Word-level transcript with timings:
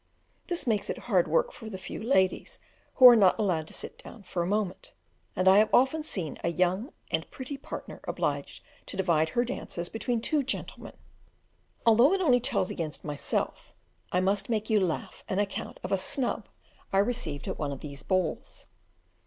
This 0.47 0.65
makes 0.65 0.89
it 0.89 0.97
hard 1.05 1.27
work 1.27 1.51
for 1.51 1.69
the 1.69 1.77
few 1.77 2.01
ladies, 2.01 2.57
who 2.95 3.07
are 3.07 3.15
not 3.15 3.37
allowed 3.37 3.67
to 3.67 3.73
sit 3.75 3.99
down 3.99 4.23
for 4.23 4.41
a 4.41 4.47
moment, 4.47 4.93
and 5.35 5.47
I 5.47 5.59
have 5.59 5.69
often 5.71 6.01
seen 6.01 6.39
a 6.43 6.49
young 6.49 6.91
and 7.11 7.29
pretty 7.29 7.55
partner 7.55 7.99
obliged 8.07 8.63
to 8.87 8.97
divide 8.97 9.29
her 9.37 9.45
dances 9.45 9.89
between 9.89 10.19
two 10.19 10.41
gentlemen. 10.41 10.97
Although 11.85 12.13
it 12.13 12.43
tells 12.43 12.69
only 12.71 12.73
against 12.73 13.05
myself, 13.05 13.75
I 14.11 14.21
must 14.21 14.49
make 14.49 14.71
you 14.71 14.79
laugh 14.79 15.23
at 15.29 15.33
an 15.33 15.39
account 15.43 15.79
of 15.83 15.91
a 15.91 15.99
snub 15.99 16.49
I 16.91 16.97
received 16.97 17.47
at 17.47 17.59
one 17.59 17.71
of 17.71 17.81
these 17.81 18.01
balls. 18.01 18.69